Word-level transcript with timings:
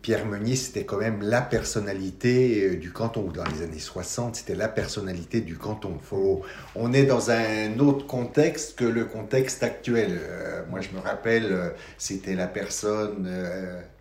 Pierre 0.00 0.24
Meunier, 0.24 0.56
c'était 0.56 0.84
quand 0.84 0.96
même 0.96 1.20
la 1.22 1.42
personnalité 1.42 2.64
euh, 2.64 2.76
du 2.76 2.90
canton. 2.90 3.30
Dans 3.30 3.44
les 3.44 3.62
années 3.62 3.78
60, 3.78 4.36
c'était 4.36 4.54
la 4.54 4.68
personnalité 4.68 5.40
du 5.42 5.58
canton. 5.58 5.98
Faut, 6.02 6.42
on 6.74 6.92
est 6.92 7.04
dans 7.04 7.30
un 7.30 7.78
autre 7.78 8.06
contexte 8.06 8.78
que 8.78 8.84
le 8.84 9.04
contexte 9.04 9.62
actuel. 9.62 10.18
Euh, 10.22 10.62
moi, 10.70 10.80
je 10.80 10.88
me 10.96 11.00
rappelle, 11.00 11.52
euh, 11.52 11.70
c'était 11.98 12.34
la 12.34 12.46
personne 12.46 13.30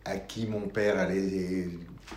à 0.05 0.17
qui 0.17 0.47
mon 0.47 0.67
père 0.67 0.97
allait... 0.97 1.67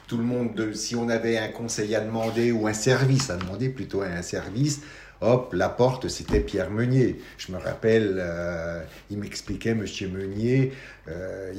Tout 0.07 0.19
le 0.19 0.25
monde, 0.25 0.75
si 0.75 0.95
on 0.95 1.09
avait 1.09 1.39
un 1.39 1.49
conseil 1.49 1.95
à 1.95 2.01
demander 2.01 2.53
ou 2.53 2.67
un 2.67 2.73
service 2.73 3.31
à 3.31 3.37
demander, 3.37 3.69
plutôt 3.69 4.03
un 4.03 4.23
service, 4.23 4.81
hop, 5.21 5.53
la 5.53 5.69
porte, 5.69 6.09
c'était 6.09 6.41
Pierre 6.41 6.71
Meunier. 6.71 7.21
Je 7.39 7.53
me 7.53 7.59
rappelle, 7.59 8.17
euh, 8.19 8.83
il 9.11 9.19
m'expliquait, 9.19 9.75
Monsieur 9.75 10.09
Meunier, 10.09 10.73
euh, 11.09 11.53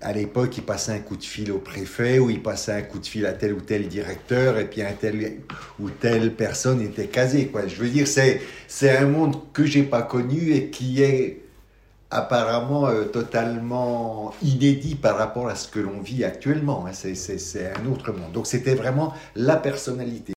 à 0.00 0.12
l'époque, 0.12 0.56
il 0.56 0.62
passait 0.62 0.92
un 0.92 0.98
coup 1.00 1.16
de 1.16 1.24
fil 1.24 1.50
au 1.52 1.58
préfet 1.58 2.18
ou 2.18 2.30
il 2.30 2.42
passait 2.42 2.72
un 2.72 2.82
coup 2.82 2.98
de 2.98 3.06
fil 3.06 3.26
à 3.26 3.32
tel 3.32 3.52
ou 3.52 3.60
tel 3.60 3.88
directeur 3.88 4.58
et 4.58 4.66
puis 4.66 4.82
un 4.82 4.92
tel 4.92 5.40
ou 5.78 5.90
telle 5.90 6.34
personne 6.34 6.80
était 6.80 7.06
casée. 7.06 7.46
Quoi. 7.46 7.66
Je 7.66 7.76
veux 7.76 7.88
dire, 7.88 8.06
c'est, 8.06 8.40
c'est 8.68 8.96
un 8.96 9.06
monde 9.06 9.36
que 9.52 9.64
j'ai 9.64 9.82
pas 9.82 10.02
connu 10.02 10.52
et 10.52 10.70
qui 10.70 11.02
est 11.02 11.42
apparemment 12.10 12.88
euh, 12.88 13.04
totalement 13.04 14.32
inédit 14.42 14.94
par 14.94 15.16
rapport 15.16 15.48
à 15.48 15.54
ce 15.54 15.68
que 15.68 15.80
l'on 15.80 16.00
vit 16.00 16.24
actuellement. 16.24 16.86
Hein. 16.86 16.92
C'est, 16.92 17.72
un 17.74 17.86
autre 17.86 18.12
monde. 18.12 18.32
Donc 18.32 18.46
c'était 18.46 18.74
vraiment 18.74 19.14
la 19.34 19.56
personnalité. 19.56 20.32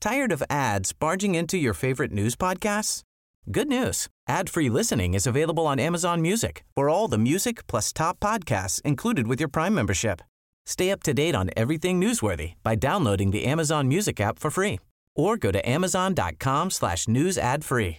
Tired 0.00 0.32
of 0.32 0.42
ads 0.48 0.92
barging 0.92 1.34
into 1.34 1.56
your 1.56 1.74
favorite 1.74 2.12
news 2.12 2.36
podcasts? 2.36 3.02
Good 3.50 3.68
news. 3.68 4.08
Ad-free 4.28 4.68
listening 4.68 5.14
is 5.14 5.26
available 5.26 5.66
on 5.66 5.80
Amazon 5.80 6.20
Music 6.20 6.64
for 6.76 6.88
all 6.88 7.08
the 7.08 7.18
music 7.18 7.66
plus 7.66 7.92
top 7.92 8.20
podcasts 8.20 8.80
included 8.82 9.26
with 9.26 9.40
your 9.40 9.48
Prime 9.48 9.74
membership. 9.74 10.20
Stay 10.66 10.90
up 10.90 11.02
to 11.02 11.14
date 11.14 11.34
on 11.34 11.50
everything 11.56 11.98
newsworthy 11.98 12.54
by 12.62 12.74
downloading 12.74 13.30
the 13.30 13.46
Amazon 13.46 13.88
Music 13.88 14.20
app 14.20 14.38
for 14.38 14.50
free 14.50 14.78
or 15.16 15.36
go 15.36 15.50
to 15.50 15.66
amazon.com 15.68 16.70
slash 16.70 17.08
news 17.08 17.38
ad 17.38 17.64
free. 17.64 17.98